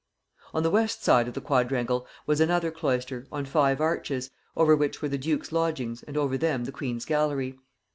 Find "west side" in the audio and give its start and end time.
0.71-1.27